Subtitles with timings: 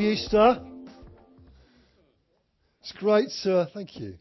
[0.00, 0.62] Happy Easter.
[2.80, 4.14] It's great to, thank you.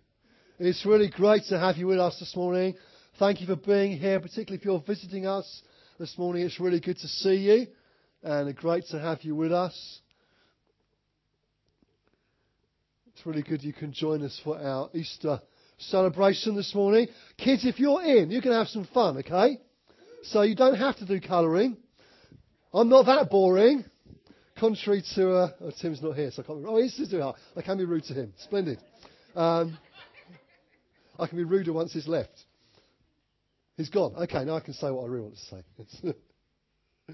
[0.60, 2.76] It's really great to have you with us this morning.
[3.18, 5.62] Thank you for being here, particularly if you're visiting us
[5.98, 6.44] this morning.
[6.44, 7.68] It's really good to see you
[8.24, 10.02] and great to have you with us.
[13.14, 15.40] It's really good you can join us for our Easter
[15.78, 17.08] celebration this morning.
[17.38, 19.58] Kids, if you're in, you can have some fun, okay?
[20.24, 21.78] So you don't have to do colouring.
[22.74, 23.86] I'm not that boring.
[24.60, 26.66] Contrary to, uh, oh, Tim's not here, so I can't.
[26.68, 27.14] Oh, he's.
[27.56, 28.34] I can be rude to him.
[28.40, 28.80] Splendid.
[29.34, 29.78] Um,
[31.18, 32.34] I can be ruder once he's left.
[33.78, 34.16] He's gone.
[34.16, 36.14] Okay, now I can say what I really want to say.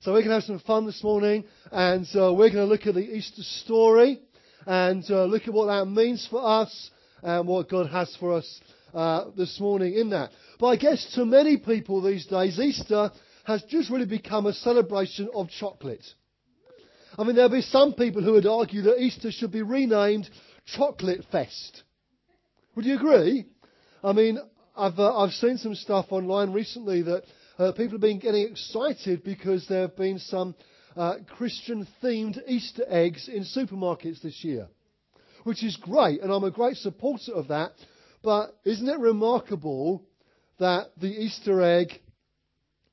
[0.00, 2.86] so we're going to have some fun this morning, and uh, we're going to look
[2.86, 4.20] at the Easter story
[4.64, 8.60] and uh, look at what that means for us and what God has for us
[8.94, 10.30] uh, this morning in that.
[10.60, 13.10] But I guess to many people these days, Easter
[13.44, 16.04] has just really become a celebration of chocolate.
[17.18, 20.28] I mean, there'll be some people who would argue that Easter should be renamed
[20.66, 21.82] Chocolate Fest.
[22.74, 23.46] Would you agree?
[24.04, 24.38] I mean,
[24.76, 27.22] I've, uh, I've seen some stuff online recently that
[27.58, 30.54] uh, people have been getting excited because there have been some
[30.94, 34.68] uh, Christian themed Easter eggs in supermarkets this year,
[35.44, 37.72] which is great, and I'm a great supporter of that.
[38.22, 40.02] But isn't it remarkable
[40.58, 42.00] that the Easter egg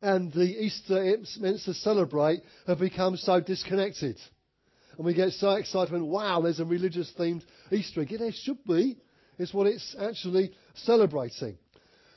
[0.04, 4.20] and the Easter to celebrate have become so disconnected?
[4.98, 8.12] And we get so excited when, wow, there's a religious themed Easter egg.
[8.12, 8.98] Yeah, there should be.
[9.40, 11.58] It's what it's actually celebrating.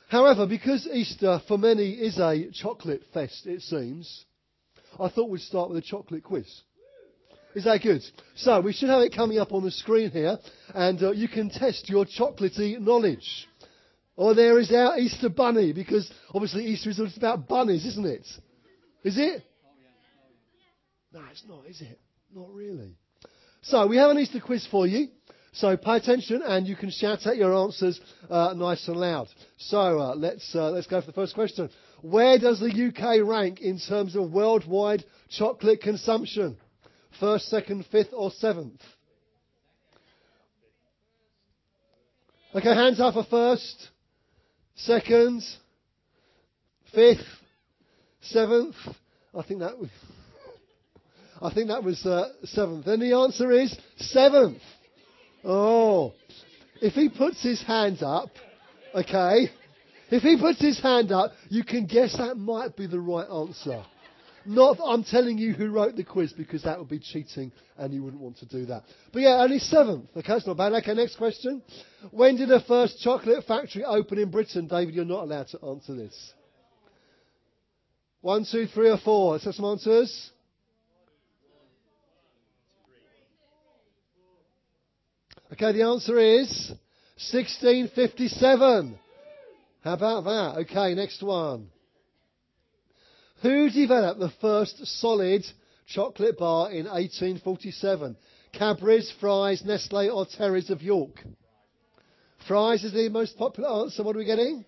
[0.09, 4.25] However, because Easter for many is a chocolate fest, it seems,
[4.99, 6.45] I thought we'd start with a chocolate quiz.
[7.55, 8.03] Is that good?
[8.35, 10.37] So we should have it coming up on the screen here,
[10.75, 13.47] and uh, you can test your chocolatey knowledge.
[14.17, 18.25] Or oh, there is our Easter bunny, because obviously Easter is about bunnies, isn't it?
[19.03, 19.43] Is it?
[21.13, 21.99] No, it's not, is it?
[22.35, 22.95] Not really.
[23.61, 25.09] So we have an Easter quiz for you.
[25.53, 29.27] So pay attention and you can shout out your answers uh, nice and loud.
[29.57, 31.69] So uh, let's, uh, let's go for the first question.
[32.01, 36.57] Where does the UK rank in terms of worldwide chocolate consumption?
[37.19, 38.81] First, second, fifth, or seventh?
[42.55, 43.89] Okay, hands up for first,
[44.77, 45.43] second,
[46.93, 47.25] fifth,
[48.21, 48.75] seventh.
[49.35, 49.89] I think that was,
[51.41, 52.87] I think that was uh, seventh.
[52.87, 54.61] And the answer is seventh.
[55.43, 56.13] Oh,
[56.81, 58.29] if he puts his hands up,
[58.95, 59.49] okay,
[60.09, 63.83] if he puts his hand up, you can guess that might be the right answer.
[64.47, 68.01] Not, I'm telling you who wrote the quiz because that would be cheating and you
[68.01, 68.83] wouldn't want to do that.
[69.11, 70.05] But yeah, only seventh.
[70.15, 70.71] Okay, that's not bad.
[70.71, 71.61] Okay, next question.
[72.11, 74.67] When did the first chocolate factory open in Britain?
[74.67, 76.33] David, you're not allowed to answer this.
[78.21, 79.33] One, two, three, or four.
[79.33, 80.31] Let's some answers.
[85.51, 86.71] Okay, the answer is
[87.31, 88.97] 1657.
[89.83, 90.61] How about that?
[90.61, 91.69] Okay, next one.
[93.41, 95.45] Who developed the first solid
[95.87, 98.17] chocolate bar in 1847?
[98.53, 101.23] Cadbury's, Fry's, Nestle, or Terry's of York?
[102.47, 104.03] Fry's is the most popular answer.
[104.03, 104.65] What are we getting?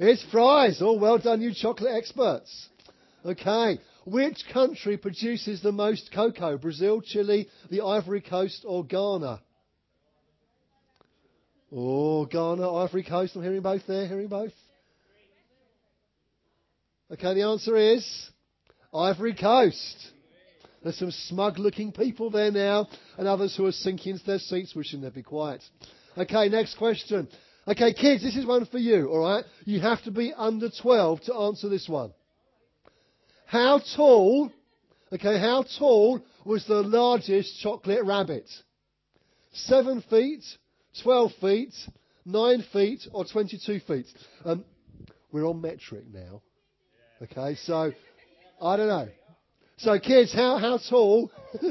[0.00, 0.80] It's Fry's.
[0.82, 2.68] Oh, well done, you chocolate experts.
[3.24, 3.78] Okay.
[4.06, 6.58] Which country produces the most cocoa?
[6.58, 9.40] Brazil, Chile, the Ivory Coast, or Ghana?
[11.72, 13.36] Oh, Ghana, Ivory Coast.
[13.36, 14.06] I'm hearing both there.
[14.06, 14.52] Hearing both.
[17.12, 18.30] Okay, the answer is
[18.94, 20.12] Ivory Coast.
[20.82, 24.74] There's some smug looking people there now, and others who are sinking into their seats
[24.74, 25.62] wishing they'd be quiet.
[26.16, 27.28] Okay, next question.
[27.68, 29.44] Okay, kids, this is one for you, alright?
[29.66, 32.14] You have to be under 12 to answer this one.
[33.46, 34.50] How tall,
[35.12, 38.48] okay, how tall was the largest chocolate rabbit?
[39.52, 40.42] Seven feet,
[41.02, 41.74] 12 feet,
[42.24, 44.06] 9 feet, or 22 feet.
[44.46, 44.64] Um,
[45.30, 46.40] we're on metric now.
[47.24, 47.90] Okay, so
[48.60, 49.08] I don't know.
[49.78, 51.30] So kids, how, how tall?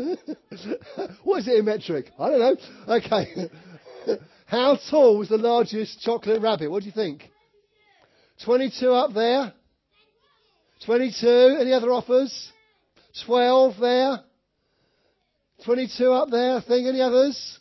[1.23, 2.07] what is it in metric?
[2.17, 2.95] I don't know.
[2.95, 3.49] Okay.
[4.47, 6.71] how tall was the largest chocolate rabbit?
[6.71, 7.29] What do you think?
[8.43, 9.53] 22 up there.
[10.87, 11.57] 22.
[11.61, 12.51] Any other offers?
[13.25, 14.19] 12 there.
[15.65, 16.57] 22 up there.
[16.57, 16.87] I think.
[16.87, 17.59] Any others?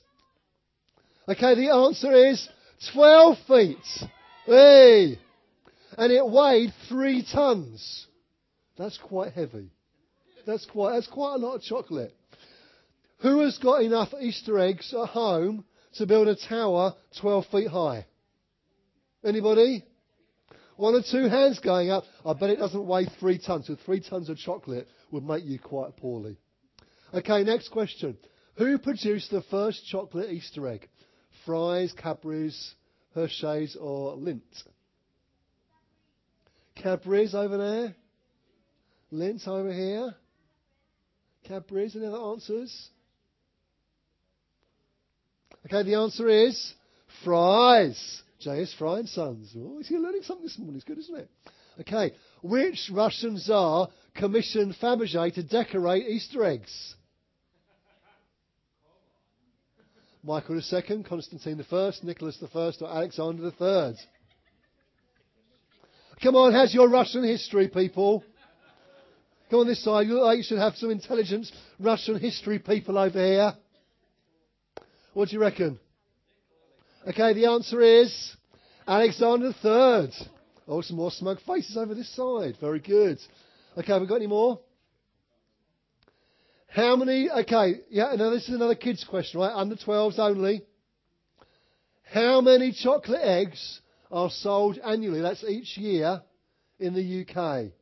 [1.28, 2.48] Okay, the answer is
[2.94, 4.08] 12 feet.
[4.46, 5.18] Hey!
[6.02, 8.08] And it weighed three tons.
[8.76, 9.70] That's quite heavy.
[10.44, 12.12] That's quite, that's quite a lot of chocolate.
[13.20, 15.64] Who has got enough Easter eggs at home
[15.98, 18.06] to build a tower 12 feet high?
[19.24, 19.84] Anybody?
[20.74, 22.02] One or two hands going up.
[22.26, 23.68] I bet it doesn't weigh three tons.
[23.68, 26.36] So three tons of chocolate would make you quite poorly.
[27.14, 28.18] Okay, next question.
[28.56, 30.88] Who produced the first chocolate Easter egg?
[31.46, 32.74] Fry's, Cadbury's,
[33.14, 34.64] Hershey's, or Lindt?
[36.76, 37.94] Cadbury's over there.
[39.12, 40.14] Lindt over here.
[41.44, 41.94] Cadbury's.
[41.96, 42.88] Any other answers?
[45.66, 46.74] Okay, the answer is
[47.24, 48.22] Fry's.
[48.40, 48.74] J.S.
[48.76, 49.54] Fry and Sons.
[49.56, 50.76] Oh, you're learning something this morning.
[50.76, 51.30] It's good, isn't it?
[51.80, 52.12] Okay.
[52.42, 56.94] Which Russian Tsar commissioned Fabergé to decorate Easter eggs?
[60.24, 63.96] Michael II, Constantine I, Nicholas I, or Alexander III?
[66.22, 68.22] Come on, how's your Russian history, people?
[69.50, 70.06] Come on this side.
[70.06, 73.54] You look like you should have some intelligent Russian history people over here.
[75.14, 75.80] What do you reckon?
[77.08, 78.36] Okay, the answer is
[78.86, 80.12] Alexander III.
[80.68, 82.56] Oh, some more smug faces over this side.
[82.60, 83.18] Very good.
[83.76, 84.60] Okay, have we got any more?
[86.68, 87.28] How many?
[87.30, 89.52] Okay, yeah, now this is another kids question, right?
[89.52, 90.62] Under 12s only.
[92.12, 93.81] How many chocolate eggs
[94.12, 95.22] are sold annually?
[95.22, 96.22] That's each year
[96.78, 97.72] in the UK.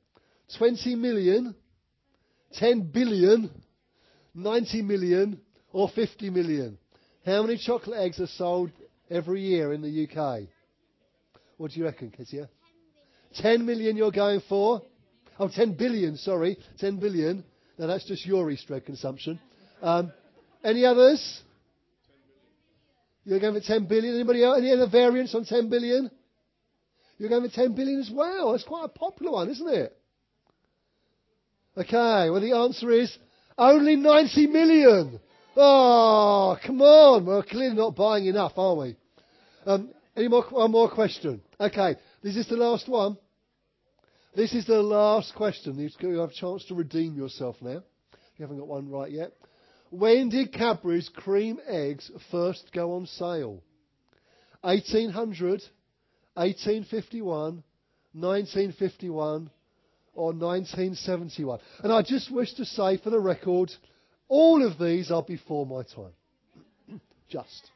[0.58, 1.54] 20 million,
[2.54, 3.50] 10 billion,
[4.34, 5.40] 90 million,
[5.72, 6.78] or 50 million?
[7.26, 8.70] How many chocolate eggs are sold
[9.10, 10.48] every year in the UK?
[11.56, 12.48] What do you reckon, Kezia?
[13.36, 14.82] 10 million you're going for?
[15.38, 16.58] Oh, 10 billion, sorry.
[16.78, 17.44] 10 billion.
[17.78, 19.38] Now that's just your Easter egg consumption.
[19.82, 20.12] Um,
[20.64, 21.42] any others?
[23.24, 24.14] You're going for 10 billion.
[24.14, 24.58] Anybody else?
[24.58, 26.10] Any other variants on 10 billion?
[27.20, 28.52] You're going for 10 billion as well.
[28.52, 29.94] That's quite a popular one, isn't it?
[31.76, 33.14] Okay, well the answer is
[33.58, 35.20] only 90 million.
[35.54, 37.26] Oh, come on.
[37.26, 38.96] We're clearly not buying enough, are we?
[39.66, 41.42] Um, any more, one more question?
[41.60, 43.18] Okay, this is the last one.
[44.34, 45.78] This is the last question.
[45.78, 47.82] You have a chance to redeem yourself now.
[48.38, 49.32] You haven't got one right yet.
[49.90, 53.62] When did Cadbury's cream eggs first go on sale?
[54.62, 55.62] 1800,
[56.34, 57.62] 1851,
[58.12, 59.50] 1951,
[60.14, 61.60] or 1971?
[61.82, 63.72] And I just wish to say for the record,
[64.28, 67.00] all of these are before my time.
[67.28, 67.70] just.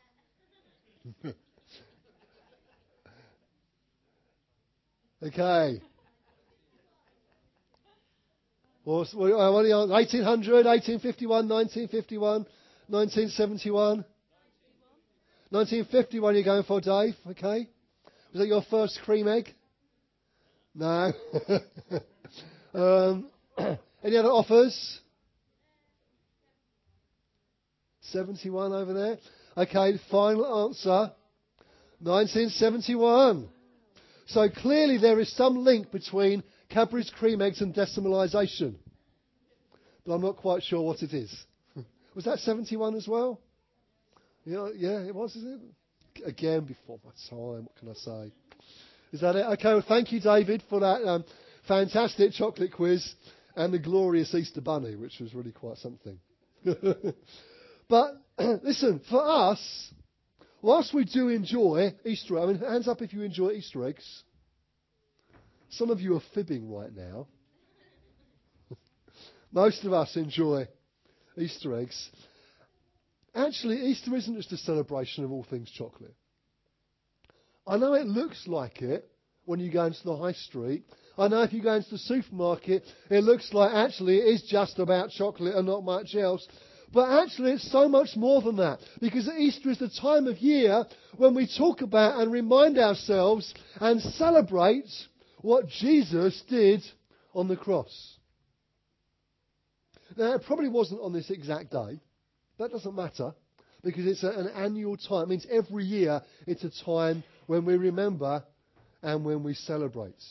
[5.25, 5.81] Okay.
[8.87, 9.89] On?
[9.89, 12.47] 1800, 1851, 1951,
[12.89, 14.05] 1971?
[15.49, 17.15] 1951 you're going for, Dave?
[17.31, 17.69] Okay.
[18.35, 19.55] Was that your first cream egg?
[20.75, 21.13] No.
[22.75, 23.27] um,
[24.03, 24.99] any other offers?
[28.01, 29.19] 71 over there.
[29.57, 31.13] Okay, final answer.
[32.01, 33.49] 1971.
[34.27, 38.75] So clearly there is some link between Cadbury's cream eggs and decimalisation.
[40.05, 41.33] But I'm not quite sure what it is.
[42.17, 43.41] was that 71 as well?
[44.45, 45.61] Yeah, yeah, it was, is it?
[46.25, 48.33] Again, before my time, what can I say?
[49.13, 49.45] Is that it?
[49.45, 51.25] Okay, well, thank you, David, for that um,
[51.67, 53.15] fantastic chocolate quiz
[53.57, 56.19] and the glorious Easter bunny, which was really quite something.
[57.89, 59.93] but listen, for us,
[60.63, 64.23] whilst we do enjoy Easter, I mean, hands up if you enjoy Easter eggs.
[65.71, 67.27] Some of you are fibbing right now.
[69.53, 70.69] Most of us enjoy
[71.37, 72.11] Easter eggs.
[73.35, 76.15] Actually, Easter isn't just a celebration of all things chocolate.
[77.67, 79.09] I know it looks like it
[79.45, 80.85] when you go into the high street.
[81.19, 84.79] I know if you go into the supermarket, it looks like actually it is just
[84.79, 86.47] about chocolate and not much else.
[86.93, 88.79] But actually, it's so much more than that.
[89.01, 90.85] Because Easter is the time of year
[91.17, 94.89] when we talk about and remind ourselves and celebrate
[95.41, 96.83] what Jesus did
[97.35, 98.17] on the cross.
[100.17, 102.01] Now, it probably wasn't on this exact day.
[102.59, 103.35] That doesn't matter.
[103.83, 105.25] Because it's an annual time.
[105.25, 108.43] It means every year it's a time when we remember
[109.03, 110.23] and when we celebrate.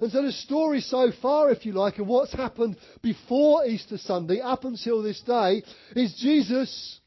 [0.00, 4.40] And so the story so far, if you like, of what's happened before Easter Sunday
[4.40, 5.62] up until this day
[5.94, 7.00] is Jesus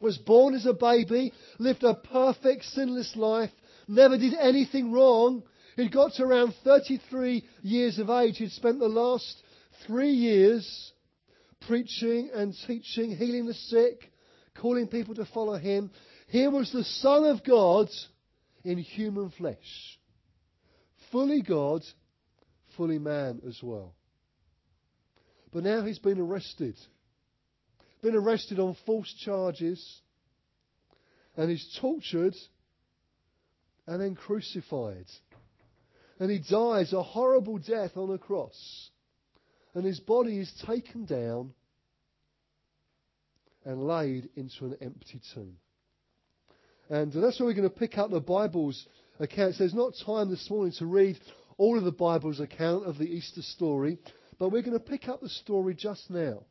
[0.00, 3.50] was born as a baby, lived a perfect, sinless life,
[3.86, 5.42] never did anything wrong.
[5.76, 8.38] He'd got to around 33 years of age.
[8.38, 9.42] He'd spent the last
[9.86, 10.92] three years
[11.66, 14.10] preaching and teaching, healing the sick,
[14.60, 15.90] calling people to follow him.
[16.28, 17.88] Here was the Son of God
[18.64, 19.98] in human flesh
[21.10, 21.82] fully God,
[22.76, 23.94] fully man as well.
[25.52, 26.76] But now he's been arrested.
[28.02, 30.00] Been arrested on false charges.
[31.36, 32.34] And he's tortured
[33.86, 35.06] and then crucified.
[36.18, 38.89] And he dies a horrible death on a cross.
[39.74, 41.52] And his body is taken down
[43.64, 45.56] and laid into an empty tomb.
[46.88, 48.86] And that's where we're going to pick up the Bible's
[49.20, 49.58] accounts.
[49.58, 51.18] There's not time this morning to read
[51.56, 53.98] all of the Bible's account of the Easter story,
[54.38, 56.42] but we're going to pick up the story just now.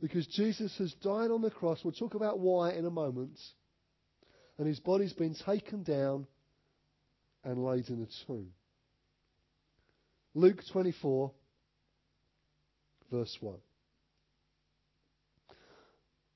[0.00, 1.80] Because Jesus has died on the cross.
[1.84, 3.38] We'll talk about why in a moment.
[4.58, 6.26] And his body's been taken down
[7.44, 8.48] and laid in a tomb.
[10.34, 11.32] Luke 24,
[13.10, 13.54] verse 1.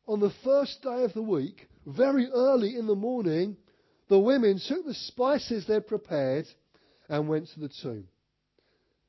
[0.06, 3.56] On the first day of the week, very early in the morning,
[4.08, 6.46] the women took the spices they'd prepared
[7.08, 8.06] and went to the tomb.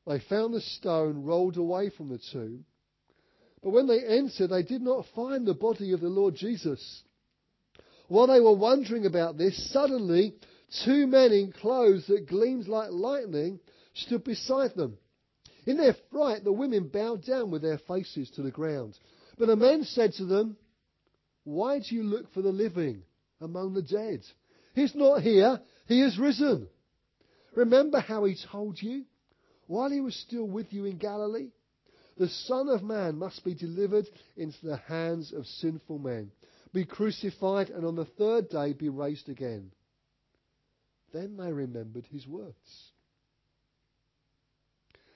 [0.07, 2.65] They found the stone rolled away from the tomb.
[3.61, 7.03] But when they entered, they did not find the body of the Lord Jesus.
[8.07, 10.35] While they were wondering about this, suddenly
[10.83, 13.59] two men in clothes that gleamed like lightning
[13.95, 14.97] stood beside them.
[15.65, 18.97] In their fright, the women bowed down with their faces to the ground.
[19.37, 20.57] But the men said to them,
[21.43, 23.03] Why do you look for the living
[23.41, 24.21] among the dead?
[24.73, 26.67] He's not here, he has risen.
[27.55, 29.05] Remember how he told you
[29.67, 31.51] while he was still with you in Galilee?
[32.17, 34.07] The Son of Man must be delivered
[34.37, 36.31] into the hands of sinful men,
[36.73, 39.71] be crucified, and on the third day be raised again.
[41.11, 42.91] Then they remembered his words.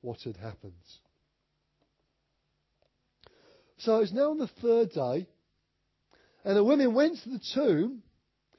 [0.00, 0.72] what had happened.
[3.78, 5.28] So it was now on the third day,
[6.44, 8.02] and the women went to the tomb.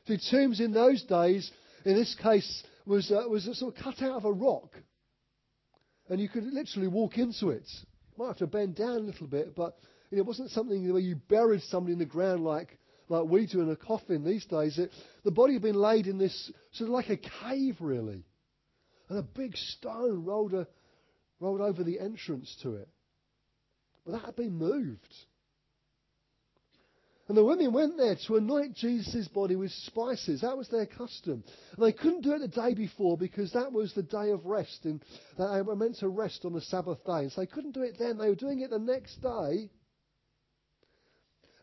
[0.08, 1.52] The tombs in those days,
[1.86, 4.76] in this case, was uh, was sort of cut out of a rock,
[6.08, 7.68] and you could literally walk into it.
[8.18, 9.78] You might have to bend down a little bit, but
[10.12, 12.78] it wasn't something where you buried somebody in the ground like
[13.10, 14.78] like we do in a coffin these days.
[14.80, 14.92] It,
[15.24, 18.24] the body had been laid in this sort of like a cave, really,
[19.10, 20.68] and a big stone rolled a,
[21.40, 22.90] rolled over the entrance to it.
[24.06, 25.16] But that had been moved.
[27.28, 30.42] And the women went there to anoint Jesus' body with spices.
[30.42, 31.44] That was their custom.
[31.78, 34.84] And they couldn't do it the day before because that was the day of rest.
[34.86, 35.00] And
[35.38, 37.20] they were meant to rest on the Sabbath day.
[37.20, 38.18] And so they couldn't do it then.
[38.18, 39.70] They were doing it the next day.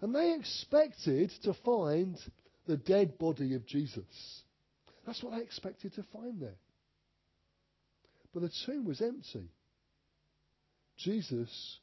[0.01, 2.17] And they expected to find
[2.69, 4.05] the dead body of Jesus.
[5.05, 6.59] That's what they expected to find there.
[8.33, 9.51] But the tomb was empty.
[10.99, 11.79] Jesus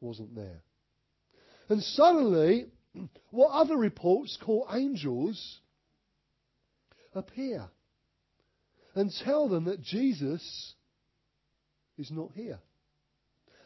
[0.00, 0.62] wasn't there.
[1.68, 2.66] And suddenly,
[3.30, 5.60] what other reports call angels
[7.14, 7.68] appear
[8.94, 10.74] and tell them that Jesus
[11.98, 12.58] is not here.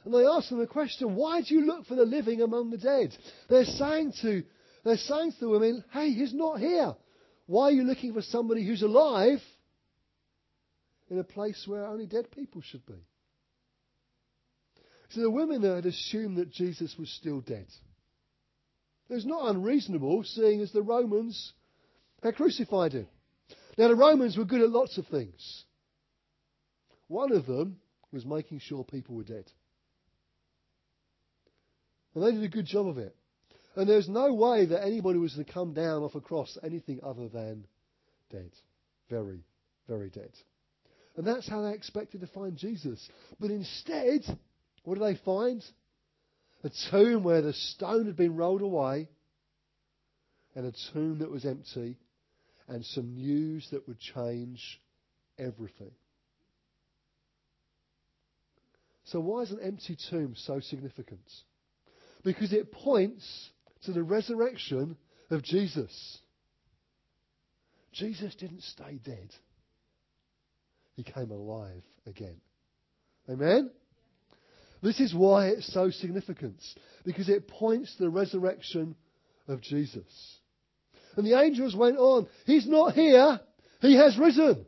[0.04, 2.76] And they ask them a question, why do you look for the living among the
[2.78, 3.16] dead?
[3.48, 4.42] They're saying to,
[4.84, 6.94] they're saying to the women, hey, he's not here.
[7.46, 9.40] Why are you looking for somebody who's alive
[11.08, 13.06] in a place where only dead people should be?
[15.10, 17.66] So the women had assumed that Jesus was still dead.
[19.10, 21.52] It's not unreasonable, seeing as the Romans
[22.22, 23.06] had crucified him.
[23.76, 25.64] Now, the Romans were good at lots of things.
[27.08, 27.76] One of them
[28.12, 29.50] was making sure people were dead.
[32.14, 33.14] And they did a good job of it.
[33.76, 37.28] And there's no way that anybody was to come down off a cross anything other
[37.28, 37.66] than
[38.30, 38.50] dead.
[39.10, 39.44] Very,
[39.88, 40.30] very dead.
[41.16, 43.08] And that's how they expected to find Jesus.
[43.40, 44.22] But instead,
[44.84, 45.64] what do they find?
[46.62, 49.08] A tomb where the stone had been rolled away,
[50.54, 51.98] and a tomb that was empty,
[52.68, 54.80] and some news that would change
[55.38, 55.90] everything.
[59.04, 61.20] So, why is an empty tomb so significant?
[62.22, 63.50] Because it points
[63.84, 64.96] to the resurrection
[65.30, 66.18] of Jesus.
[67.92, 69.30] Jesus didn't stay dead,
[70.96, 72.36] he came alive again.
[73.28, 73.70] Amen?
[74.84, 76.62] This is why it's so significant,
[77.06, 78.94] because it points to the resurrection
[79.48, 80.36] of Jesus.
[81.16, 83.40] And the angels went on, He's not here,
[83.80, 84.66] He has risen.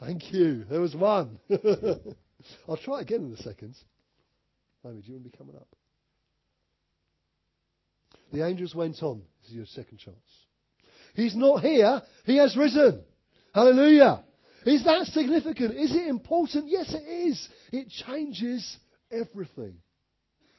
[0.00, 0.64] Thank you.
[0.64, 1.38] There was one.
[2.68, 3.74] I'll try again in a second.
[4.84, 5.68] Amy, do you want to be coming up?
[8.34, 9.22] The angels went on.
[9.40, 10.16] This is your second chance.
[11.14, 12.02] He's not here.
[12.26, 13.02] He has risen.
[13.54, 14.24] Hallelujah.
[14.66, 15.76] Is that significant?
[15.76, 16.68] Is it important?
[16.68, 17.48] Yes, it is.
[17.72, 18.76] It changes
[19.10, 19.76] everything.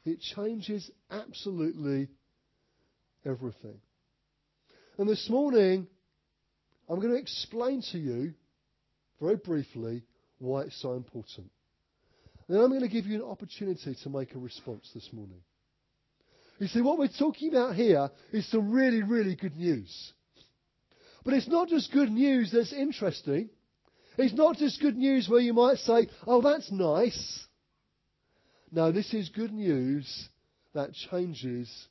[0.05, 2.09] It changes absolutely
[3.25, 3.79] everything.
[4.97, 5.87] And this morning,
[6.87, 8.33] I'm going to explain to you
[9.19, 10.03] very briefly
[10.37, 11.49] why it's so important.
[12.47, 15.41] Then I'm going to give you an opportunity to make a response this morning.
[16.59, 20.13] You see, what we're talking about here is some really, really good news.
[21.23, 23.49] But it's not just good news that's interesting.
[24.17, 27.45] It's not just good news where you might say, oh, that's nice.
[28.71, 30.29] No, this is good news
[30.73, 31.87] that changes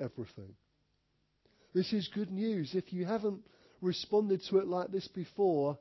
[0.00, 0.54] everything.
[1.74, 2.74] This is good news.
[2.74, 3.42] If you haven't
[3.80, 5.78] responded to it like this before,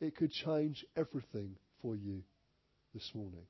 [0.00, 2.22] it could change everything for you
[2.92, 3.46] this morning.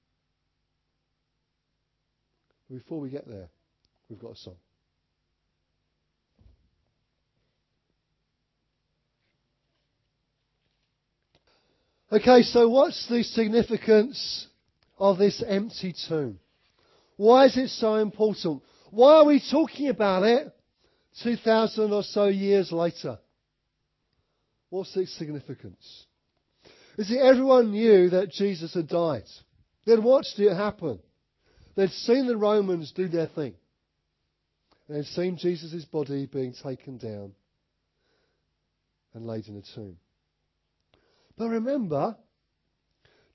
[2.71, 3.49] Before we get there,
[4.09, 4.57] we've got a song.
[12.14, 14.47] Okay, so what's the significance
[14.99, 16.38] of this empty tomb?
[17.16, 18.62] Why is it so important?
[18.92, 20.47] Why are we talking about it
[21.25, 23.18] 2,000 or so years later?
[24.71, 26.06] What's its significance?
[26.97, 29.25] You see, everyone knew that Jesus had died.
[29.85, 31.00] They'd watched it happen.
[31.75, 33.54] They'd seen the Romans do their thing.
[34.88, 37.33] They'd seen Jesus' body being taken down
[39.14, 39.97] and laid in a tomb.
[41.37, 42.17] But remember,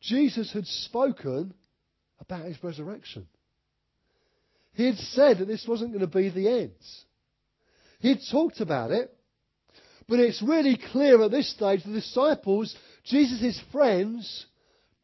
[0.02, 1.54] Jesus had spoken
[2.20, 3.28] about his resurrection.
[4.74, 6.72] He had said that this wasn't going to be the end.
[8.00, 9.14] He had talked about it,
[10.08, 14.46] but it's really clear at this stage the disciples, Jesus' friends,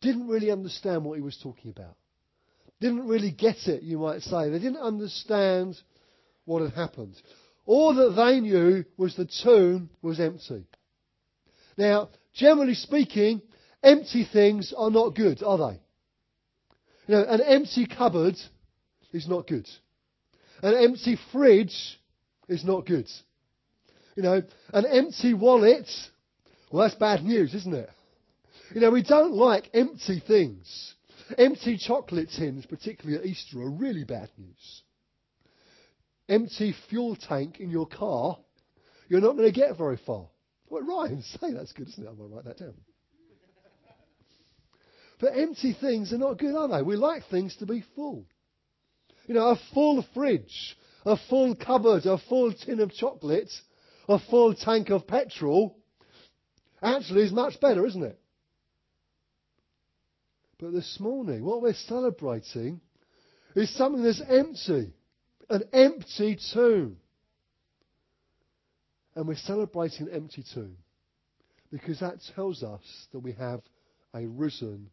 [0.02, 1.96] didn't really understand what he was talking about.
[2.80, 4.50] Didn't really get it, you might say.
[4.50, 5.76] They didn't understand
[6.46, 7.16] what had happened.
[7.66, 10.66] All that they knew was the tomb was empty.
[11.78, 13.42] Now, generally speaking,
[13.82, 15.80] empty things are not good, are they?
[17.08, 18.36] You know, an empty cupboard
[19.14, 19.68] is not good.
[20.62, 22.00] An empty fridge
[22.48, 23.10] is not good.
[24.16, 24.44] You know,
[24.74, 25.90] an empty wallet,
[26.72, 27.90] well, that's bad news, isn't it?
[28.74, 30.94] You know, we don't like empty things.
[31.38, 34.82] Empty chocolate tins, particularly at Easter, are really bad news.
[36.28, 38.38] Empty fuel tank in your car,
[39.08, 40.28] you're not going to get very far.
[40.70, 41.26] Well, rhymes?
[41.42, 42.08] say that's good, isn't it?
[42.08, 42.74] I'm going to write that down.
[45.20, 46.82] But empty things are not good, are they?
[46.82, 48.26] We like things to be full.
[49.28, 53.52] You know, a full fridge, a full cupboard, a full tin of chocolate,
[54.10, 55.78] a full tank of petrol
[56.82, 58.20] actually is much better, isn't it?
[60.60, 62.82] But this morning, what we're celebrating
[63.56, 64.94] is something that's empty
[65.50, 66.98] an empty tomb.
[69.16, 70.78] And we're celebrating an empty tomb
[71.72, 73.62] because that tells us that we have
[74.14, 74.90] a risen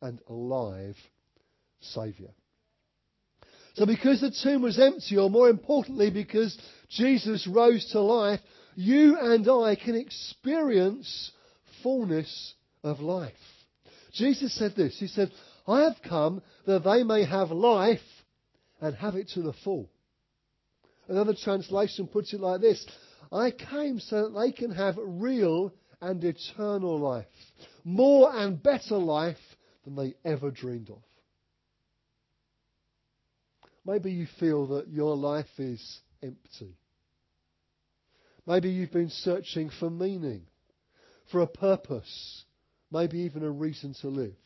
[0.00, 0.96] and alive
[1.80, 2.30] Saviour.
[3.74, 6.58] So, because the tomb was empty, or more importantly, because
[6.88, 8.40] Jesus rose to life,
[8.74, 11.32] you and I can experience
[11.82, 13.32] fullness of life.
[14.14, 15.30] Jesus said this He said,
[15.66, 18.00] I have come that they may have life
[18.80, 19.90] and have it to the full.
[21.08, 22.84] Another translation puts it like this
[23.32, 27.26] I came so that they can have real and eternal life,
[27.84, 29.36] more and better life
[29.84, 31.02] than they ever dreamed of.
[33.84, 36.76] Maybe you feel that your life is empty.
[38.46, 40.42] Maybe you've been searching for meaning,
[41.30, 42.44] for a purpose,
[42.90, 44.36] maybe even a reason to live.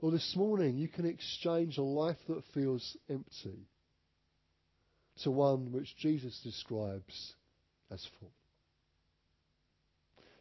[0.00, 3.66] Well, this morning you can exchange a life that feels empty
[5.24, 7.34] to one which Jesus describes
[7.90, 8.30] as full.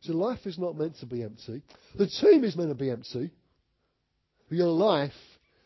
[0.02, 1.64] So life is not meant to be empty.
[1.96, 3.32] The tomb is meant to be empty.
[4.50, 5.12] Your life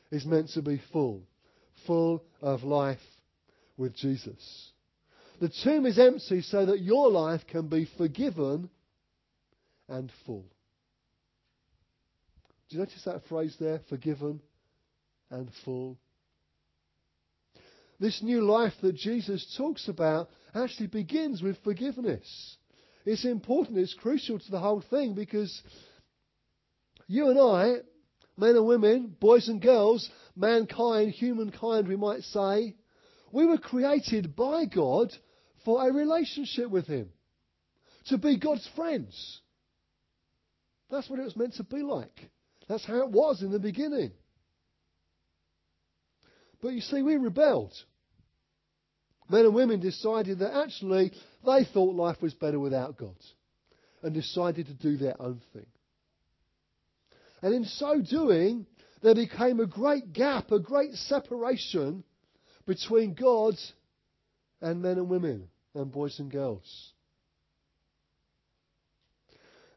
[0.10, 1.21] is meant to be full
[1.86, 3.00] full of life
[3.78, 4.71] with Jesus.
[5.39, 8.69] The tomb is empty so that your life can be forgiven
[9.89, 10.45] and full.
[12.69, 13.82] Do you notice that phrase there?
[13.89, 14.39] Forgiven
[15.30, 15.97] and full.
[18.01, 22.57] This new life that Jesus talks about actually begins with forgiveness.
[23.05, 25.61] It's important, it's crucial to the whole thing because
[27.07, 27.81] you and I
[28.37, 32.75] men and women, boys and girls, mankind, humankind, we might say,
[33.31, 35.13] we were created by God
[35.63, 37.09] for a relationship with Him,
[38.07, 39.41] to be God's friends.
[40.89, 42.31] That's what it was meant to be like.
[42.67, 44.11] That's how it was in the beginning.
[46.63, 47.75] But you see, we rebelled.
[49.32, 51.13] Men and women decided that actually
[51.46, 53.15] they thought life was better without God
[54.04, 55.65] and decided to do their own thing.
[57.41, 58.65] And in so doing,
[59.02, 62.04] there became a great gap, a great separation
[62.65, 63.56] between God
[64.60, 66.91] and men and women and boys and girls.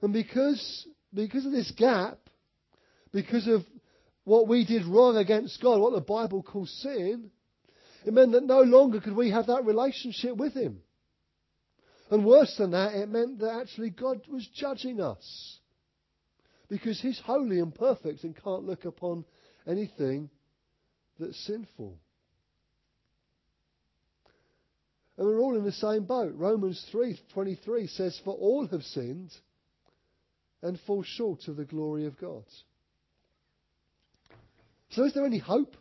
[0.03, 2.19] And because, because of this gap,
[3.13, 3.63] because of
[4.25, 7.31] what we did wrong against God, what the Bible calls sin,
[8.05, 10.81] it meant that no longer could we have that relationship with Him.
[12.11, 15.59] And worse than that, it meant that actually God was judging us.
[16.69, 19.25] Because He's holy and perfect and can't look upon
[19.67, 20.29] anything
[21.19, 21.99] that's sinful.
[25.17, 26.35] And we're all in the same boat.
[26.35, 29.33] Romans 3:23 says for all have sinned
[30.61, 32.45] and fall short of the glory of God.
[34.91, 35.77] So is there any hope?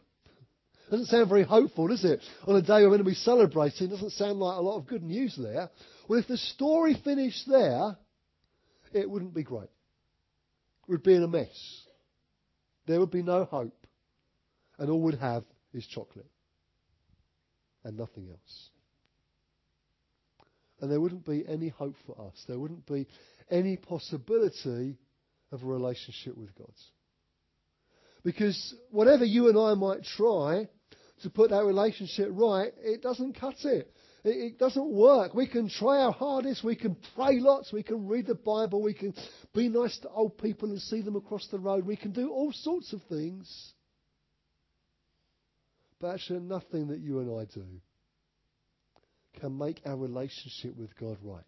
[0.93, 2.19] Doesn't sound very hopeful, does it?
[2.45, 5.01] On a day we're going to be celebrating, doesn't sound like a lot of good
[5.01, 5.71] news there.
[6.07, 7.97] Well, if the story finished there,
[8.93, 9.71] it wouldn't be great.
[10.87, 11.49] We'd be in a mess.
[12.85, 13.87] There would be no hope.
[14.77, 16.29] And all we'd have is chocolate.
[17.83, 18.69] And nothing else.
[20.79, 22.39] And there wouldn't be any hope for us.
[22.47, 23.07] There wouldn't be
[23.49, 24.99] any possibility
[25.51, 26.69] of a relationship with God.
[28.23, 30.69] Because whatever you and I might try
[31.23, 33.91] to put that relationship right, it doesn't cut it.
[34.23, 35.33] It, it doesn't work.
[35.33, 36.63] We can try our hardest.
[36.63, 37.73] We can pray lots.
[37.73, 38.81] We can read the Bible.
[38.81, 39.13] We can
[39.53, 41.85] be nice to old people and see them across the road.
[41.85, 43.73] We can do all sorts of things.
[45.99, 47.65] But actually, nothing that you and I do
[49.39, 51.43] can make our relationship with God right.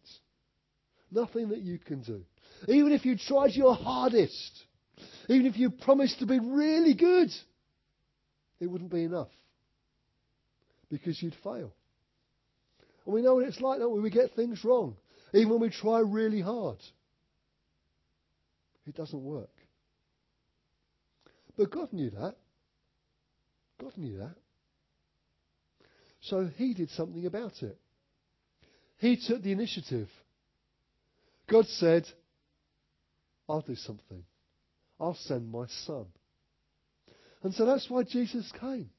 [1.12, 2.24] Nothing that you can do.
[2.68, 4.64] Even if you tried your hardest,
[5.30, 7.30] even if you promised to be really good,
[8.60, 9.28] it wouldn't be enough
[10.90, 11.74] because you'd fail.
[13.06, 14.02] And we know what it's like, don't we?
[14.02, 14.96] We get things wrong,
[15.34, 16.78] even when we try really hard.
[18.88, 19.50] It doesn't work.
[21.58, 22.36] But God knew that.
[23.82, 24.36] God knew that.
[26.22, 27.78] So He did something about it.
[28.98, 30.10] He took the initiative.
[31.48, 32.06] God said,
[33.48, 34.24] I'll do something.
[35.00, 36.06] I'll send my son.
[37.44, 38.90] And so that's why Jesus came.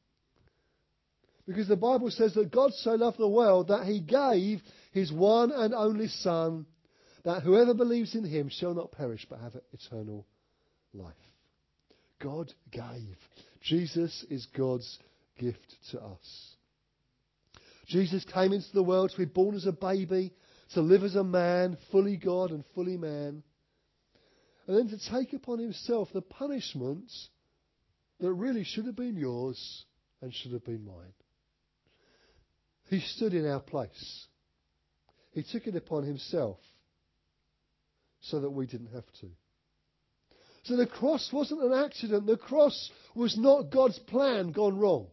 [1.46, 4.60] Because the Bible says that God so loved the world that he gave
[4.92, 6.66] his one and only Son,
[7.24, 10.26] that whoever believes in him shall not perish but have eternal
[10.92, 11.14] life.
[12.20, 13.16] God gave.
[13.60, 14.98] Jesus is God's
[15.38, 16.56] gift to us.
[17.86, 20.32] Jesus came into the world to be born as a baby,
[20.74, 23.44] to live as a man, fully God and fully man,
[24.66, 27.10] and then to take upon himself the punishment
[28.18, 29.84] that really should have been yours
[30.20, 31.12] and should have been mine.
[32.88, 34.26] He stood in our place.
[35.32, 36.58] He took it upon himself
[38.20, 39.28] so that we didn't have to.
[40.64, 42.26] So the cross wasn't an accident.
[42.26, 45.06] The cross was not God's plan gone wrong.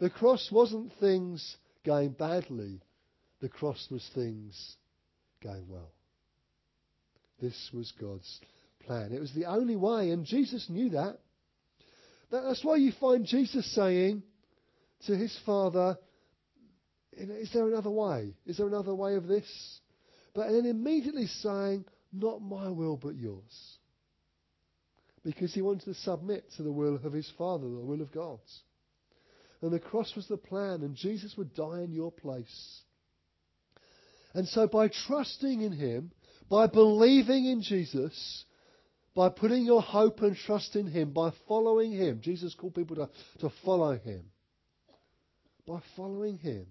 [0.00, 2.80] The cross wasn't things going badly.
[3.40, 4.76] The cross was things
[5.42, 5.92] going well.
[7.40, 8.40] This was God's
[8.84, 9.12] plan.
[9.12, 11.18] It was the only way, and Jesus knew that.
[12.30, 14.22] That's why you find Jesus saying
[15.06, 15.98] to his Father,
[17.12, 18.34] Is there another way?
[18.46, 19.80] Is there another way of this?
[20.34, 23.78] But then immediately saying, Not my will, but yours.
[25.24, 28.38] Because he wanted to submit to the will of his Father, the will of God.
[29.60, 32.80] And the cross was the plan, and Jesus would die in your place.
[34.32, 36.12] And so by trusting in him,
[36.48, 38.44] by believing in Jesus,
[39.18, 42.20] by putting your hope and trust in Him, by following Him.
[42.22, 44.22] Jesus called people to, to follow Him.
[45.68, 46.66] By following Him.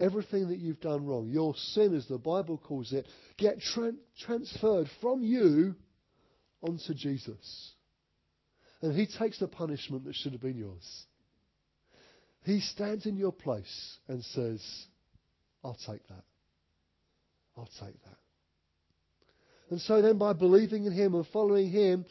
[0.00, 3.06] Everything that you've done wrong, your sin, as the Bible calls it,
[3.38, 3.92] get tra-
[4.26, 5.76] transferred from you
[6.60, 7.72] onto Jesus.
[8.82, 11.04] And He takes the punishment that should have been yours.
[12.44, 14.60] He stands in your place and says,
[15.62, 16.24] I'll take that.
[17.56, 18.18] I'll take that.
[19.70, 22.04] And so then, by believing in Him and following Him,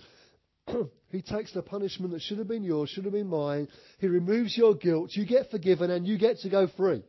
[1.13, 3.67] He takes the punishment that should have been yours, should have been mine.
[3.99, 5.11] He removes your guilt.
[5.13, 7.03] You get forgiven and you get to go free.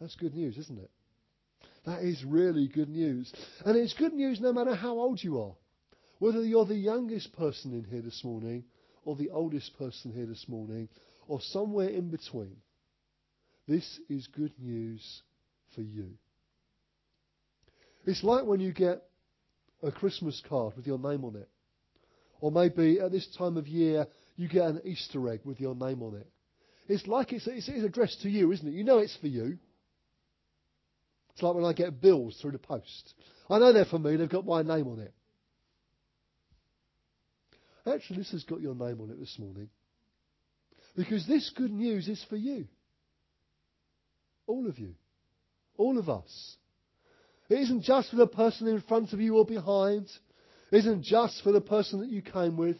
[0.00, 0.90] That's good news, isn't it?
[1.86, 3.32] That is really good news.
[3.64, 5.54] And it's good news no matter how old you are.
[6.18, 8.64] Whether you're the youngest person in here this morning,
[9.04, 10.88] or the oldest person here this morning,
[11.28, 12.56] or somewhere in between.
[13.68, 15.22] This is good news
[15.76, 16.14] for you.
[18.06, 19.04] It's like when you get
[19.84, 21.48] a Christmas card with your name on it.
[22.40, 26.02] Or maybe at this time of year, you get an Easter egg with your name
[26.02, 26.26] on it.
[26.88, 28.74] It's like it's, it's, it's addressed to you, isn't it?
[28.74, 29.58] You know it's for you.
[31.32, 33.14] It's like when I get bills through the post.
[33.50, 35.12] I know they're for me, they've got my name on it.
[37.86, 39.68] Actually, this has got your name on it this morning.
[40.96, 42.66] Because this good news is for you.
[44.46, 44.94] All of you.
[45.76, 46.56] All of us.
[47.48, 50.08] It isn't just for the person in front of you or behind.
[50.70, 52.76] Isn't just for the person that you came with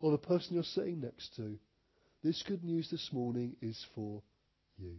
[0.00, 1.58] or the person you're sitting next to.
[2.22, 4.22] This good news this morning is for
[4.78, 4.96] you.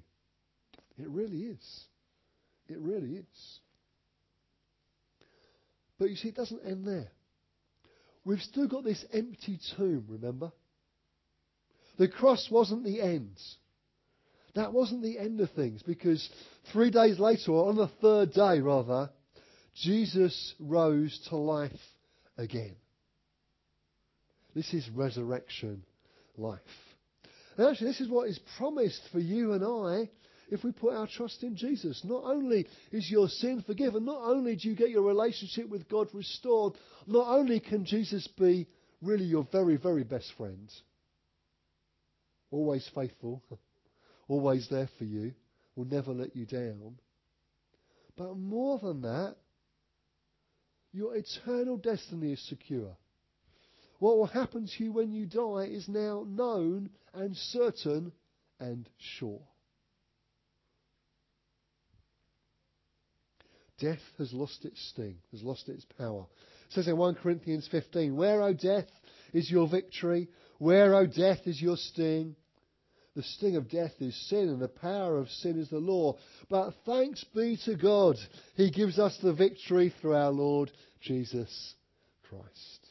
[0.98, 1.84] It really is.
[2.70, 3.60] It really is.
[6.00, 7.08] But you see, it doesn't end there.
[8.24, 10.52] We've still got this empty tomb, remember?
[11.98, 13.40] The cross wasn't the end.
[14.56, 16.28] That wasn't the end of things because
[16.72, 19.10] three days later, or on the third day rather,
[19.76, 21.72] Jesus rose to life
[22.38, 22.76] again.
[24.54, 25.84] This is resurrection
[26.38, 26.60] life.
[27.58, 30.10] And actually, this is what is promised for you and I
[30.50, 32.02] if we put our trust in Jesus.
[32.04, 36.08] Not only is your sin forgiven, not only do you get your relationship with God
[36.14, 36.74] restored,
[37.08, 38.68] not only can Jesus be
[39.02, 40.70] really your very, very best friend,
[42.52, 43.44] always faithful,
[44.28, 45.34] always there for you,
[45.76, 46.98] will never let you down.
[48.18, 49.36] But more than that,
[50.96, 52.96] your eternal destiny is secure.
[54.00, 58.14] What will happen to you when you die is now known and certain
[58.60, 59.42] and sure.
[63.78, 66.26] Death has lost its sting, has lost its power.
[66.68, 68.88] It says in 1 Corinthians 15, Where, O death,
[69.34, 70.30] is your victory?
[70.60, 72.38] Where, O death, is your sting?
[73.16, 76.18] The sting of death is sin, and the power of sin is the law.
[76.50, 78.18] But thanks be to God,
[78.56, 81.76] He gives us the victory through our Lord Jesus
[82.30, 82.88] Christ.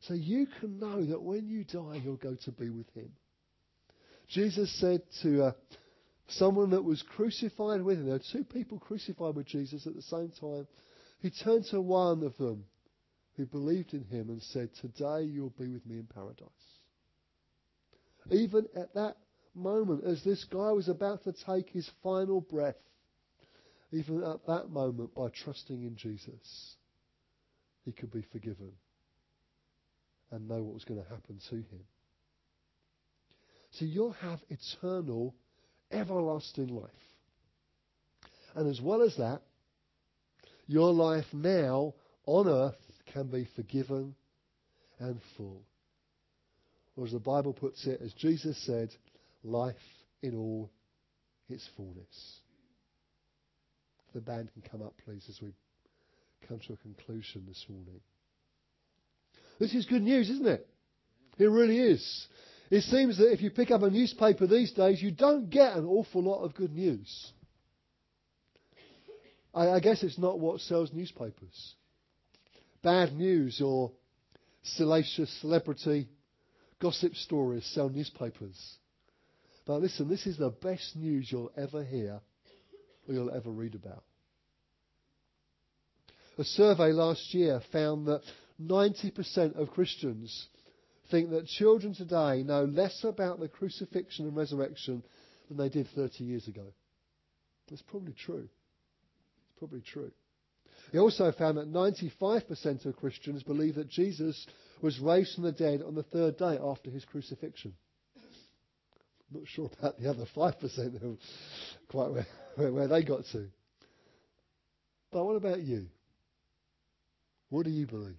[0.00, 3.10] So you can know that when you die, you'll go to be with Him.
[4.28, 5.52] Jesus said to uh,
[6.28, 8.06] someone that was crucified with him.
[8.06, 10.66] There were two people crucified with Jesus at the same time.
[11.20, 12.64] He turned to one of them
[13.36, 16.48] who believed in him and said, Today you'll be with me in paradise.
[18.30, 19.16] Even at that
[19.54, 22.76] moment, as this guy was about to take his final breath,
[23.92, 26.76] even at that moment, by trusting in Jesus,
[27.84, 28.72] he could be forgiven
[30.30, 31.84] and know what was going to happen to him.
[33.72, 35.34] So you'll have eternal
[35.90, 36.90] everlasting life.
[38.54, 39.42] And as well as that,
[40.66, 41.94] your life now
[42.26, 42.74] on earth
[43.12, 44.14] can be forgiven
[44.98, 45.62] and full.
[46.96, 48.90] Or as the Bible puts it, as Jesus said,
[49.42, 49.74] life
[50.22, 50.70] in all
[51.48, 52.40] its fullness.
[54.14, 55.52] The band can come up, please, as we
[56.48, 58.00] come to a conclusion this morning.
[59.58, 60.66] This is good news, isn't it?
[61.38, 62.28] It really is.
[62.70, 65.84] It seems that if you pick up a newspaper these days, you don't get an
[65.84, 67.32] awful lot of good news.
[69.52, 71.74] I, I guess it's not what sells newspapers.
[72.82, 73.92] Bad news or
[74.62, 76.08] salacious celebrity
[76.80, 78.76] gossip stories sell newspapers.
[79.66, 82.20] But listen, this is the best news you'll ever hear
[83.08, 84.04] or you'll ever read about.
[86.36, 88.22] A survey last year found that
[88.60, 90.48] 90% of Christians
[91.10, 95.02] think that children today know less about the crucifixion and resurrection
[95.48, 96.66] than they did 30 years ago.
[97.68, 98.48] That's probably true.
[98.48, 100.10] It's probably true.
[100.92, 104.46] He also found that 95% of Christians believe that Jesus
[104.82, 107.74] was raised from the dead on the third day after his crucifixion.
[108.16, 111.18] I'm not sure about the other 5% who
[111.88, 112.10] quite
[112.56, 113.46] where, where, they got to.
[115.10, 115.86] But what about you?
[117.50, 118.16] What do you believe?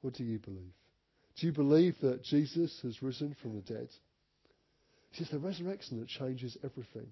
[0.00, 0.72] What do you believe?
[1.38, 3.88] Do you believe that Jesus has risen from the dead?
[5.12, 7.08] It's the resurrection that changes everything.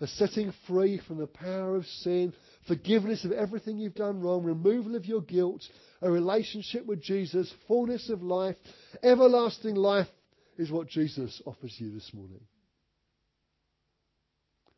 [0.00, 2.32] A setting free from the power of sin,
[2.68, 5.62] forgiveness of everything you've done wrong, removal of your guilt,
[6.02, 8.56] a relationship with Jesus, fullness of life,
[9.02, 10.06] everlasting life
[10.56, 12.40] is what Jesus offers you this morning.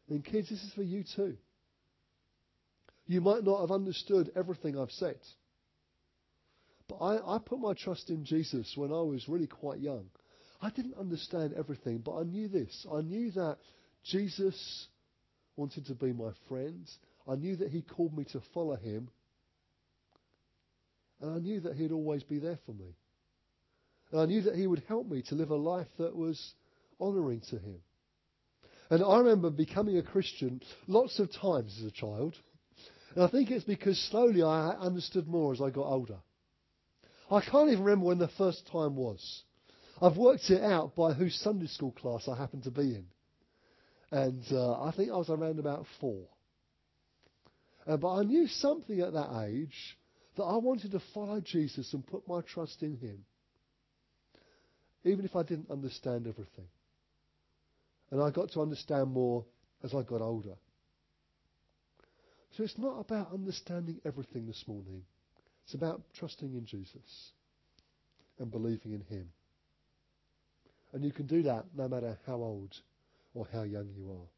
[0.09, 1.37] And kids, this is for you too.
[3.07, 5.19] You might not have understood everything I've said.
[6.89, 10.07] But I, I put my trust in Jesus when I was really quite young.
[10.63, 12.87] I didn't understand everything, but I knew this.
[12.93, 13.59] I knew that
[14.05, 14.89] Jesus
[15.61, 16.91] wanted to be my friend.
[17.29, 19.11] I knew that he called me to follow him.
[21.21, 22.97] And I knew that he'd always be there for me.
[24.11, 26.55] And I knew that he would help me to live a life that was
[26.99, 27.77] honouring to him.
[28.89, 32.37] And I remember becoming a Christian lots of times as a child.
[33.15, 36.19] And I think it's because slowly I understood more as I got older.
[37.31, 39.43] I can't even remember when the first time was.
[40.01, 43.05] I've worked it out by whose Sunday school class I happened to be in.
[44.11, 46.25] And uh, I think I was around about four.
[47.87, 49.97] Uh, but I knew something at that age
[50.37, 53.25] that I wanted to follow Jesus and put my trust in Him,
[55.05, 56.69] even if I didn't understand everything.
[58.11, 59.45] And I got to understand more
[59.85, 60.57] as I got older.
[62.57, 65.03] So it's not about understanding everything this morning.
[65.65, 67.31] It's about trusting in Jesus
[68.39, 69.29] and believing in Him.
[70.93, 72.75] And you can do that no matter how old
[73.35, 74.29] or how young you are.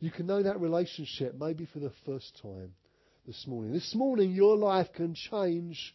[0.00, 2.72] You can know that relationship maybe for the first time
[3.26, 3.72] this morning.
[3.72, 5.94] This morning, your life can change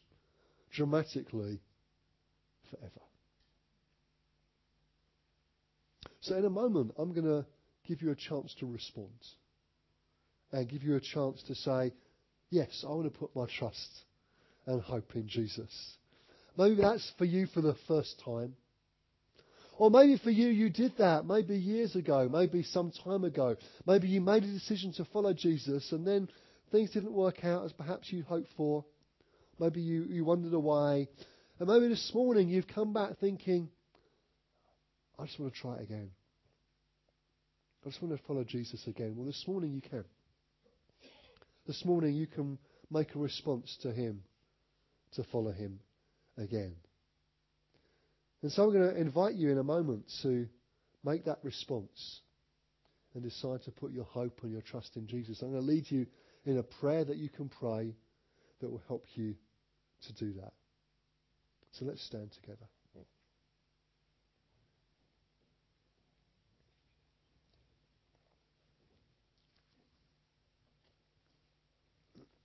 [0.74, 1.62] dramatically
[2.70, 3.02] forever.
[6.22, 7.46] So, in a moment, I'm going to
[7.88, 9.10] give you a chance to respond
[10.52, 11.94] and give you a chance to say,
[12.50, 14.04] Yes, I want to put my trust
[14.66, 15.98] and hope in Jesus.
[16.58, 18.56] Maybe that's for you for the first time.
[19.82, 23.56] Or maybe for you, you did that maybe years ago, maybe some time ago.
[23.88, 26.30] Maybe you made a decision to follow Jesus and then
[26.72, 28.86] things didn't work out as perhaps you hoped for.
[29.60, 31.08] Maybe you, you wandered away.
[31.58, 33.70] And maybe this morning you've come back thinking,
[35.17, 36.12] I just want to try it again.
[37.84, 39.15] I just want to follow Jesus again.
[39.15, 40.06] Well, this morning you can.
[41.65, 42.60] This morning you can
[42.91, 44.22] make a response to Him
[45.13, 45.80] to follow Him
[46.38, 46.76] again.
[48.43, 50.47] And so I'm going to invite you in a moment to
[51.04, 52.21] make that response
[53.13, 55.41] and decide to put your hope and your trust in Jesus.
[55.41, 56.08] I'm going to lead you
[56.45, 57.93] in a prayer that you can pray
[58.60, 59.36] that will help you
[60.08, 60.54] to do that.
[61.73, 62.67] So let's stand together.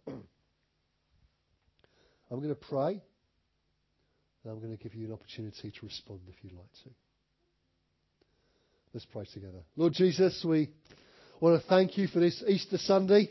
[2.30, 3.02] I'm going to pray.
[4.46, 6.90] And I'm going to give you an opportunity to respond if you'd like to.
[8.94, 9.59] Let's pray together.
[9.74, 10.70] Lord Jesus, we
[11.40, 13.28] want to thank you for this Easter Sunday.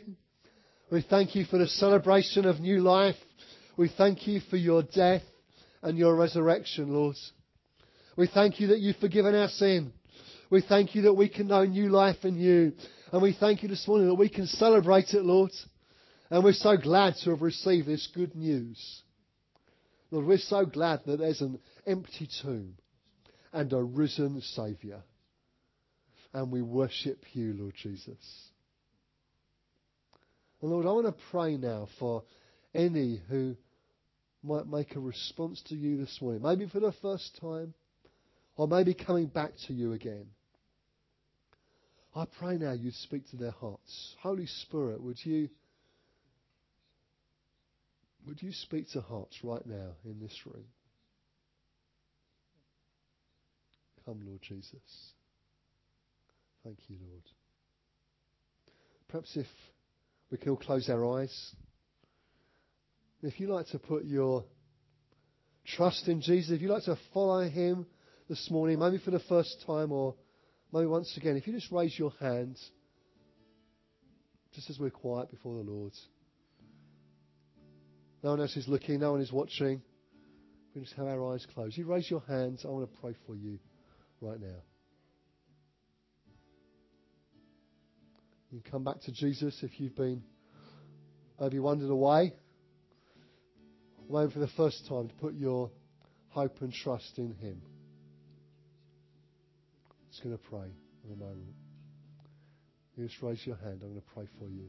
[0.92, 3.16] We thank you for the celebration of new life.
[3.78, 5.22] We thank you for your death
[5.82, 7.16] and your resurrection, Lord.
[8.18, 9.94] We thank you that you've forgiven our sin.
[10.50, 12.74] We thank you that we can know new life in you.
[13.10, 15.52] And we thank you this morning that we can celebrate it, Lord.
[16.28, 19.02] And we're so glad to have received this good news.
[20.10, 22.74] Lord, we're so glad that there's an empty tomb
[23.52, 25.02] and a risen Saviour.
[26.32, 28.50] And we worship you, Lord Jesus.
[30.60, 32.22] And Lord, I want to pray now for
[32.74, 33.56] any who
[34.42, 37.74] might make a response to you this morning, maybe for the first time,
[38.56, 40.26] or maybe coming back to you again.
[42.14, 44.14] I pray now you'd speak to their hearts.
[44.20, 45.48] Holy Spirit, would you
[48.26, 50.64] would you speak to hearts right now in this room?
[54.04, 54.80] Come, Lord Jesus.
[56.64, 57.22] Thank you, Lord.
[59.08, 59.46] Perhaps if
[60.30, 61.54] we can all close our eyes.
[63.22, 64.44] If you like to put your
[65.64, 67.86] trust in Jesus, if you like to follow Him
[68.28, 70.14] this morning, maybe for the first time or
[70.72, 72.58] maybe once again, if you just raise your hand,
[74.54, 75.92] just as we're quiet before the Lord.
[78.26, 79.80] No one else is looking, no one is watching.
[80.74, 81.78] We just have our eyes closed.
[81.78, 82.64] You raise your hands.
[82.64, 83.60] I want to pray for you
[84.20, 84.62] right now.
[88.50, 90.24] You can come back to Jesus if you've been
[91.40, 92.32] maybe wandered away.
[94.10, 95.70] Maybe for the first time to put your
[96.30, 97.62] hope and trust in Him.
[100.10, 100.72] Just going to pray
[101.04, 101.54] in a moment.
[102.96, 103.82] You just raise your hand.
[103.84, 104.66] I'm going to pray for you.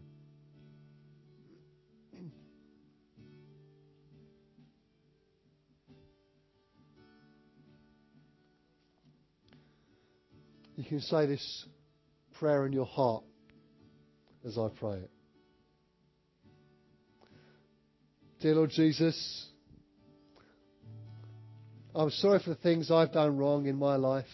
[10.77, 11.65] You can say this
[12.39, 13.23] prayer in your heart
[14.45, 15.09] as I pray it.
[18.41, 19.47] Dear Lord Jesus,
[21.95, 24.27] I'm sorry for the things I've done wrong in my life.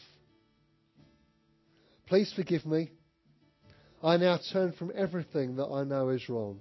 [2.07, 2.91] Please forgive me.
[4.03, 6.59] I now turn from everything that I know is wrong.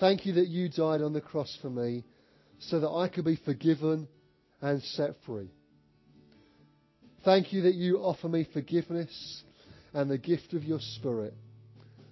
[0.00, 2.04] Thank you that you died on the cross for me
[2.58, 4.08] so that I could be forgiven
[4.62, 5.50] and set free.
[7.28, 9.42] Thank you that you offer me forgiveness
[9.92, 11.34] and the gift of your Spirit.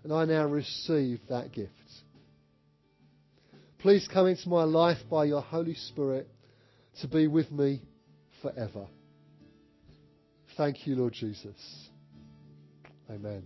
[0.04, 1.72] And I now receive that gift.
[3.78, 6.28] Please come into my life by your Holy Spirit
[7.00, 7.80] to be with me
[8.42, 8.88] forever.
[10.58, 11.88] Thank you, Lord Jesus.
[13.08, 13.42] Amen.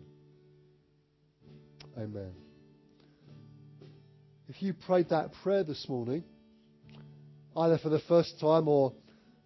[1.97, 2.33] Amen.
[4.49, 6.25] If you prayed that prayer this morning,
[7.57, 8.93] either for the first time or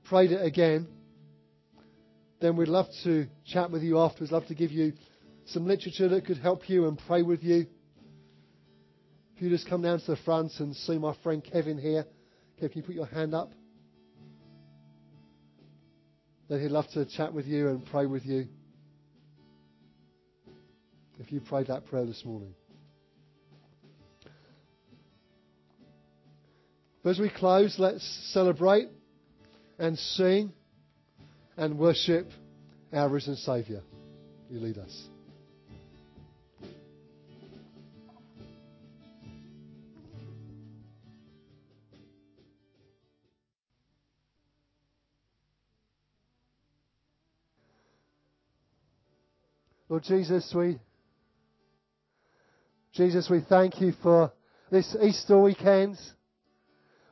[0.04, 0.88] prayed it again,
[2.44, 4.92] then we'd love to chat with you afterwards, love to give you
[5.46, 7.66] some literature that could help you and pray with you.
[9.34, 12.04] If you just come down to the front and see my friend Kevin here,
[12.56, 13.50] Kevin, can you put your hand up?
[16.50, 18.46] Then he'd love to chat with you and pray with you.
[21.18, 22.54] If you prayed that prayer this morning.
[27.02, 28.88] But as we close, let's celebrate
[29.78, 30.52] and sing
[31.56, 32.30] and worship
[32.92, 33.80] our risen Saviour.
[34.50, 35.08] You lead us.
[49.88, 50.80] Lord Jesus, we
[52.94, 54.32] Jesus, we thank you for
[54.70, 55.96] this Easter weekend.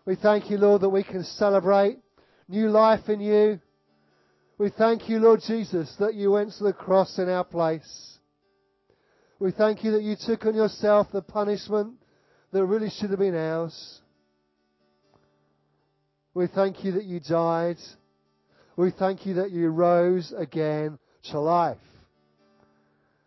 [0.04, 1.98] We thank you, Lord, that we can celebrate
[2.48, 3.60] new life in you.
[4.62, 8.16] We thank you, Lord Jesus, that you went to the cross in our place.
[9.40, 11.94] We thank you that you took on yourself the punishment
[12.52, 14.00] that really should have been ours.
[16.32, 17.78] We thank you that you died.
[18.76, 20.96] We thank you that you rose again
[21.32, 21.78] to life.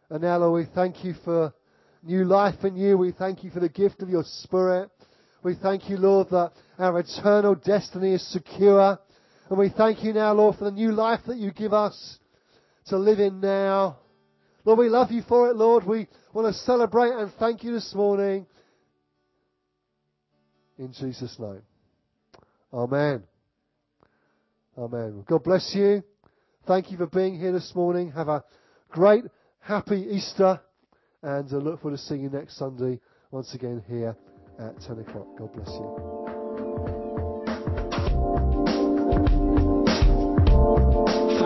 [0.09, 1.53] And now, Lord, we thank you for
[2.01, 2.97] new life in you.
[2.97, 4.89] We thank you for the gift of your Spirit.
[5.43, 8.99] We thank you, Lord, that our eternal destiny is secure.
[9.49, 12.17] And we thank you now, Lord, for the new life that you give us
[12.87, 13.99] to live in now.
[14.63, 15.85] Lord, we love you for it, Lord.
[15.85, 18.47] We want to celebrate and thank you this morning.
[20.79, 21.61] In Jesus' name.
[22.73, 23.23] Amen.
[24.77, 25.23] Amen.
[25.27, 26.03] God bless you.
[26.67, 28.11] Thank you for being here this morning.
[28.11, 28.43] Have a
[28.89, 29.23] great,
[29.59, 30.59] happy Easter.
[31.21, 32.99] And I look forward to seeing you next Sunday
[33.31, 34.15] once again here
[34.59, 35.27] at 10 o'clock.
[35.37, 36.14] God bless you.